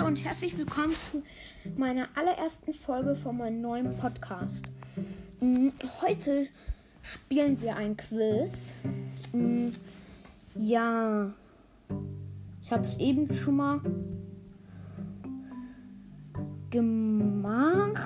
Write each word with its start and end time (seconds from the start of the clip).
Hallo 0.00 0.08
und 0.08 0.24
herzlich 0.24 0.56
willkommen 0.56 0.94
zu 0.94 1.22
meiner 1.76 2.08
allerersten 2.14 2.72
Folge 2.72 3.14
von 3.14 3.36
meinem 3.36 3.60
neuen 3.60 3.98
Podcast. 3.98 4.64
Mm, 5.40 5.68
Heute 6.00 6.46
spielen 7.02 7.60
wir 7.60 7.76
ein 7.76 7.98
Quiz. 7.98 8.76
Mm, 9.34 9.66
Ja, 10.54 11.30
ich 12.62 12.72
habe 12.72 12.82
es 12.82 12.96
eben 12.96 13.30
schon 13.34 13.56
mal 13.56 13.80
gemacht. 16.70 18.00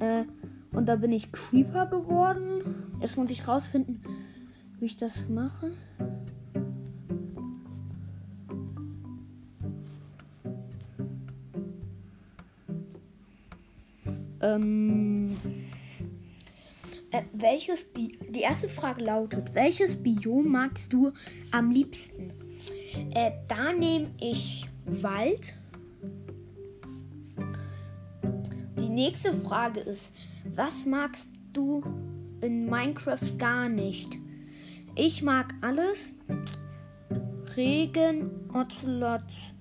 Äh, 0.00 0.24
und 0.72 0.88
da 0.88 0.96
bin 0.96 1.12
ich 1.12 1.32
Creeper 1.32 1.84
geworden. 1.84 2.96
Jetzt 3.02 3.18
muss 3.18 3.30
ich 3.30 3.46
rausfinden, 3.46 4.02
wie 4.78 4.86
ich 4.86 4.96
das 4.96 5.28
mache. 5.28 5.72
Ähm, 14.42 15.36
äh, 17.12 17.22
welches 17.32 17.84
Bi 17.84 18.18
die 18.28 18.40
erste 18.40 18.68
Frage 18.68 19.04
lautet, 19.04 19.54
welches 19.54 19.96
Biom 19.96 20.50
magst 20.50 20.92
du 20.92 21.12
am 21.50 21.70
liebsten? 21.70 22.32
Äh, 23.14 23.32
da 23.48 23.72
nehme 23.72 24.06
ich 24.20 24.66
Wald. 24.84 25.54
Die 28.78 28.88
nächste 28.88 29.32
Frage 29.32 29.80
ist, 29.80 30.12
was 30.54 30.84
magst 30.86 31.28
du 31.52 31.82
in 32.40 32.66
Minecraft 32.66 33.38
gar 33.38 33.68
nicht? 33.68 34.18
Ich 34.94 35.22
mag 35.22 35.54
alles. 35.60 36.14
Regen, 37.56 38.30
Ocelots, 38.54 39.52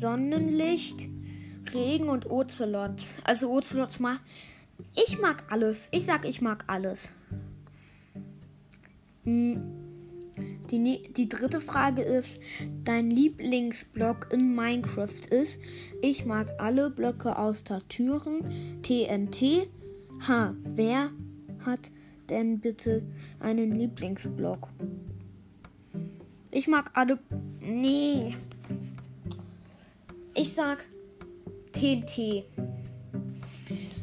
Sonnenlicht, 0.00 1.08
Regen 1.74 2.08
und 2.08 2.30
Ocelots. 2.30 3.16
Also 3.24 3.50
Ocelots 3.50 4.00
mag. 4.00 4.20
Ich 4.94 5.20
mag 5.20 5.44
alles. 5.50 5.88
Ich 5.92 6.06
sag, 6.06 6.24
ich 6.24 6.40
mag 6.40 6.64
alles. 6.66 7.12
Hm. 9.24 9.62
Die, 10.70 10.78
ne- 10.78 11.02
die 11.16 11.28
dritte 11.28 11.60
Frage 11.60 12.02
ist, 12.02 12.38
dein 12.84 13.10
Lieblingsblock 13.10 14.28
in 14.32 14.54
Minecraft 14.54 15.26
ist, 15.30 15.58
ich 16.00 16.24
mag 16.24 16.48
alle 16.58 16.90
Blöcke 16.90 17.36
außer 17.38 17.86
Türen, 17.88 18.80
TNT. 18.82 19.68
Ha, 20.26 20.54
wer 20.64 21.10
hat 21.66 21.90
denn 22.30 22.60
bitte 22.60 23.02
einen 23.40 23.72
Lieblingsblock? 23.72 24.68
Ich 26.50 26.66
mag 26.68 26.90
alle. 26.94 27.18
Nee. 27.60 28.36
Ich 30.34 30.54
sag 30.54 30.84
TNT. 31.82 32.44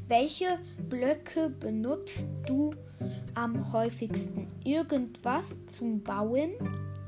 Welche 0.10 0.60
Blöcke 0.90 1.50
benutzt 1.50 2.28
du 2.46 2.72
am 3.36 3.72
häufigsten? 3.72 4.48
Irgendwas 4.66 5.56
zum 5.78 6.04
Bauen? 6.04 6.50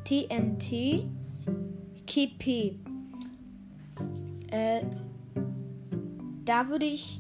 TNT? 0.06 1.10
KP? 2.08 2.76
Äh, 4.50 4.84
da 6.46 6.70
würde 6.70 6.86
ich 6.86 7.20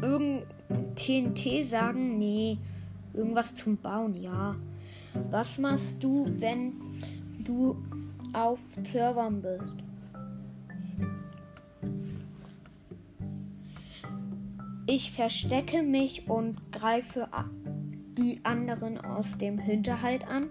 irgend 0.00 0.46
TNT 0.94 1.66
sagen. 1.68 2.16
Nee, 2.16 2.56
irgendwas 3.12 3.54
zum 3.54 3.76
Bauen, 3.76 4.14
ja. 4.14 4.56
Was 5.30 5.58
machst 5.58 6.02
du, 6.02 6.24
wenn 6.38 6.72
du 7.44 7.76
auf 8.32 8.60
Servern 8.86 9.42
bist? 9.42 9.85
Ich 14.88 15.10
verstecke 15.10 15.82
mich 15.82 16.28
und 16.28 16.72
greife 16.72 17.28
die 18.16 18.38
anderen 18.44 18.98
aus 18.98 19.36
dem 19.36 19.58
Hinterhalt 19.58 20.26
an. 20.28 20.50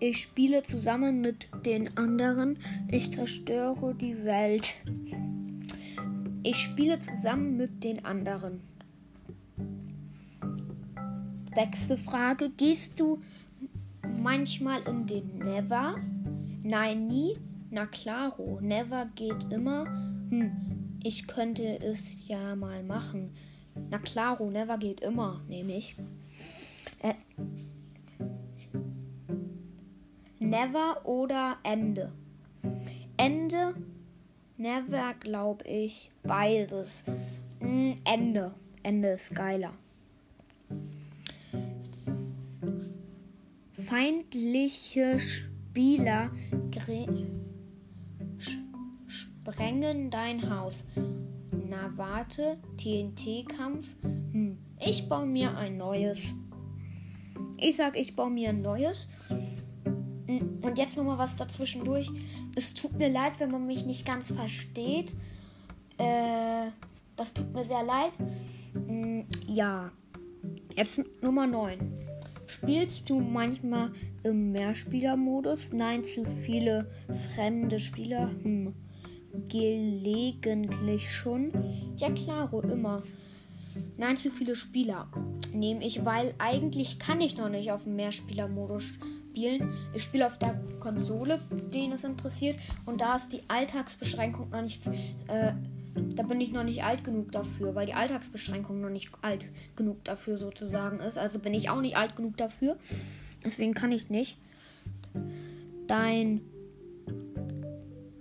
Ich 0.00 0.22
spiele 0.22 0.64
zusammen 0.64 1.20
mit 1.20 1.48
den 1.64 1.96
anderen. 1.96 2.58
Ich 2.88 3.12
zerstöre 3.12 3.94
die 3.94 4.24
Welt. 4.24 4.74
Ich 6.42 6.56
spiele 6.56 7.00
zusammen 7.00 7.56
mit 7.56 7.84
den 7.84 8.04
anderen. 8.04 8.60
Sechste 11.54 11.96
Frage. 11.96 12.50
Gehst 12.50 12.98
du 12.98 13.22
manchmal 14.20 14.82
in 14.82 15.06
den 15.06 15.38
Never? 15.38 15.96
Nein, 16.64 17.06
nie. 17.06 17.34
Na 17.70 17.86
klaro, 17.86 18.58
Never 18.60 19.06
geht 19.14 19.50
immer. 19.50 19.86
Hm, 20.30 20.75
ich 21.06 21.28
könnte 21.28 21.78
es 21.78 22.00
ja 22.26 22.56
mal 22.56 22.82
machen. 22.82 23.30
Na 23.90 23.98
klaro, 23.98 24.50
Never 24.50 24.76
geht 24.76 25.00
immer, 25.02 25.40
nehme 25.48 25.76
ich. 25.76 25.94
Äh, 27.00 27.14
never 30.40 31.06
oder 31.06 31.58
Ende? 31.62 32.10
Ende, 33.16 33.74
Never, 34.58 35.14
glaube 35.20 35.64
ich, 35.64 36.10
beides. 36.22 37.04
Hm, 37.60 37.98
Ende. 38.04 38.54
Ende 38.82 39.08
ist 39.10 39.34
geiler. 39.34 39.72
Feindliche 43.86 45.20
Spieler 45.20 46.30
sprengen 49.46 50.10
dein 50.10 50.50
Haus. 50.50 50.74
Na 51.68 51.92
warte, 51.96 52.58
TNT-Kampf. 52.78 53.86
Hm, 54.02 54.58
ich 54.80 55.08
baue 55.08 55.26
mir 55.26 55.56
ein 55.56 55.76
neues. 55.76 56.20
Ich 57.56 57.76
sag, 57.76 57.96
ich 57.96 58.16
baue 58.16 58.30
mir 58.30 58.50
ein 58.50 58.62
neues. 58.62 59.06
Hm, 60.26 60.58
Und 60.62 60.78
jetzt 60.78 60.96
nochmal 60.96 61.18
was 61.18 61.36
dazwischendurch. 61.36 62.10
Es 62.56 62.74
tut 62.74 62.98
mir 62.98 63.08
leid, 63.08 63.34
wenn 63.38 63.50
man 63.50 63.66
mich 63.66 63.86
nicht 63.86 64.04
ganz 64.04 64.26
versteht. 64.32 65.12
Äh, 65.98 66.70
das 67.16 67.32
tut 67.32 67.52
mir 67.54 67.64
sehr 67.64 67.84
leid. 67.84 68.12
Hm, 68.72 69.26
ja. 69.46 69.92
Jetzt 70.74 71.00
Nummer 71.22 71.46
9. 71.46 71.78
Spielst 72.48 73.08
du 73.10 73.20
manchmal 73.20 73.92
im 74.24 74.50
Mehrspielermodus? 74.52 75.72
Nein, 75.72 76.02
zu 76.02 76.24
viele 76.24 76.90
fremde 77.34 77.78
Spieler. 77.78 78.30
Hm. 78.42 78.74
Gelegentlich 79.48 81.14
schon. 81.14 81.52
Ja, 81.96 82.10
klaro, 82.10 82.60
immer. 82.62 83.02
Nein, 83.96 84.16
zu 84.16 84.30
viele 84.30 84.56
Spieler. 84.56 85.08
Nehme 85.52 85.84
ich, 85.84 86.04
weil 86.04 86.34
eigentlich 86.38 86.98
kann 86.98 87.20
ich 87.20 87.36
noch 87.36 87.48
nicht 87.48 87.70
auf 87.72 87.84
dem 87.84 87.96
Mehrspielermodus 87.96 88.84
spielen. 88.84 89.72
Ich 89.94 90.04
spiele 90.04 90.26
auf 90.26 90.38
der 90.38 90.58
Konsole, 90.80 91.40
den 91.72 91.92
es 91.92 92.04
interessiert. 92.04 92.58
Und 92.86 93.00
da 93.00 93.16
ist 93.16 93.32
die 93.32 93.42
Alltagsbeschränkung 93.48 94.50
noch 94.50 94.62
nicht. 94.62 94.86
Äh, 95.28 95.52
da 96.14 96.22
bin 96.22 96.40
ich 96.40 96.52
noch 96.52 96.64
nicht 96.64 96.82
alt 96.84 97.04
genug 97.04 97.32
dafür, 97.32 97.74
weil 97.74 97.86
die 97.86 97.94
Alltagsbeschränkung 97.94 98.80
noch 98.80 98.90
nicht 98.90 99.10
alt 99.22 99.46
genug 99.76 100.04
dafür 100.04 100.38
sozusagen 100.38 101.00
ist. 101.00 101.18
Also 101.18 101.38
bin 101.38 101.54
ich 101.54 101.70
auch 101.70 101.80
nicht 101.80 101.96
alt 101.96 102.16
genug 102.16 102.36
dafür. 102.36 102.76
Deswegen 103.44 103.74
kann 103.74 103.92
ich 103.92 104.10
nicht. 104.10 104.38
Dein 105.86 106.40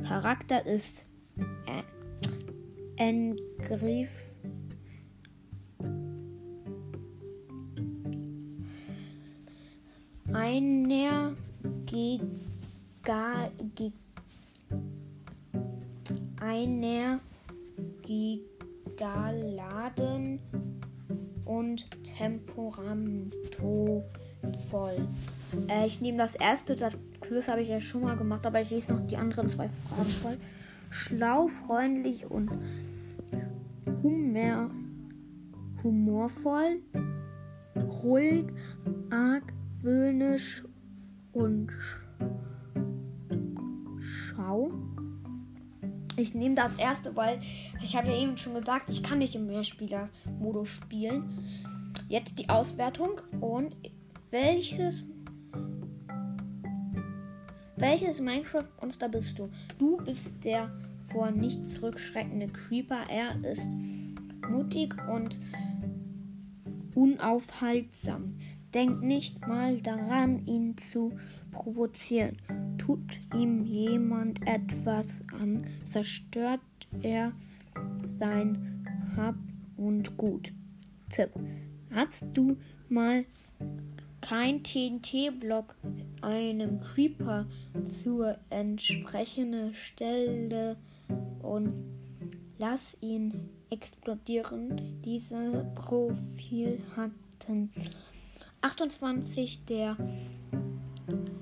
Charakter 0.03 0.65
ist 0.65 1.03
Engriff. 2.97 4.11
Einer 10.33 11.33
Giga, 11.85 13.49
Gi- 13.75 13.93
einer 16.41 17.19
Gigaladen 18.01 20.39
und 21.45 21.85
temperamentovoll. 22.17 25.07
Äh, 25.67 25.87
ich 25.87 26.01
nehme 26.01 26.17
das 26.17 26.35
erste, 26.35 26.75
das 26.75 26.97
Quiz 27.21 27.47
habe 27.47 27.61
ich 27.61 27.69
ja 27.69 27.79
schon 27.79 28.01
mal 28.01 28.17
gemacht, 28.17 28.45
aber 28.45 28.59
ich 28.61 28.71
lese 28.71 28.91
noch 28.93 29.05
die 29.07 29.15
anderen 29.17 29.49
zwei 29.49 29.69
Fragen 29.69 30.09
voll. 30.09 30.37
Schlau, 30.97 31.49
freundlich 31.49 32.25
und 32.31 32.49
humor, 34.01 34.69
humorvoll, 35.83 36.79
ruhig, 37.75 38.45
argwöhnisch 39.09 40.63
und 41.33 41.69
sch- 41.69 41.99
schau. 43.99 44.71
Ich 46.15 46.33
nehme 46.33 46.55
das 46.55 46.77
erste, 46.77 47.13
weil 47.17 47.41
ich 47.83 47.97
habe 47.97 48.07
ja 48.07 48.15
eben 48.15 48.37
schon 48.37 48.53
gesagt, 48.53 48.89
ich 48.89 49.03
kann 49.03 49.17
nicht 49.17 49.35
im 49.35 49.47
Mehrspieler-Modus 49.47 50.69
spielen. 50.69 51.43
Jetzt 52.07 52.39
die 52.39 52.47
Auswertung 52.47 53.19
und 53.41 53.75
welches 54.31 55.03
Welches 57.77 58.21
Minecraft-Monster 58.21 59.09
bist 59.09 59.37
du? 59.37 59.49
Du 59.77 59.97
bist 59.97 60.43
der 60.45 60.71
vor 61.11 61.31
nichts 61.31 61.73
zurückschreckende 61.73 62.47
Creeper. 62.47 63.03
Er 63.09 63.35
ist 63.43 63.67
mutig 64.49 64.93
und 65.09 65.37
unaufhaltsam. 66.95 68.35
Denk 68.73 69.01
nicht 69.01 69.45
mal 69.47 69.81
daran, 69.81 70.45
ihn 70.45 70.77
zu 70.77 71.17
provozieren. 71.51 72.37
Tut 72.77 73.19
ihm 73.33 73.65
jemand 73.65 74.45
etwas 74.47 75.21
an, 75.37 75.65
zerstört 75.85 76.61
er 77.01 77.33
sein 78.19 78.85
Hab 79.17 79.35
und 79.75 80.15
Gut. 80.17 80.53
Tipp. 81.09 81.29
Hast 81.91 82.25
du 82.33 82.57
mal 82.89 83.25
kein 84.27 84.63
TNT-Block 84.63 85.75
einem 86.21 86.81
Creeper 86.81 87.45
zur 88.01 88.39
entsprechenden 88.49 89.75
Stelle 89.75 90.77
und 91.43 91.71
lass 92.57 92.79
ihn 93.01 93.51
explodieren. 93.69 94.99
Diese 95.05 95.71
Profil 95.75 96.81
hatten 96.95 97.71
28 98.61 99.65
der 99.65 99.95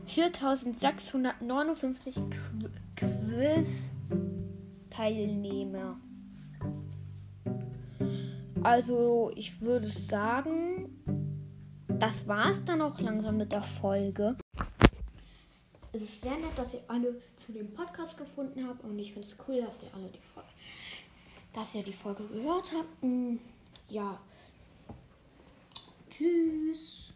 4659 0.08 2.16
Quiz-Teilnehmer. 2.98 5.96
Also, 8.62 9.32
ich 9.36 9.62
würde 9.62 9.88
sagen, 9.88 10.90
das 12.04 12.28
war 12.28 12.50
es 12.50 12.62
dann 12.66 12.82
auch 12.82 13.00
langsam 13.00 13.38
mit 13.38 13.54
der 13.54 13.64
Folge. 13.64 14.36
Es 15.94 16.02
ist 16.02 16.22
sehr 16.22 16.36
nett, 16.36 16.52
dass 16.58 16.74
ihr 16.74 16.82
alle 16.90 17.16
zu 17.38 17.54
dem 17.54 17.74
Podcast 17.74 18.18
gefunden 18.18 18.68
habt 18.68 18.84
und 18.84 19.00
ich 19.00 19.14
finde 19.14 19.30
es 19.30 19.38
cool, 19.48 19.62
dass 19.62 19.82
ihr 19.84 19.90
alle 19.94 20.10
die 20.10 20.20
Folge, 20.34 20.50
dass 21.54 21.76
ihr 21.76 21.84
die 21.84 21.94
Folge 21.94 22.26
gehört 22.28 22.72
habt. 22.78 23.04
Mm, 23.04 23.38
ja. 23.88 24.20
Tschüss. 26.10 27.13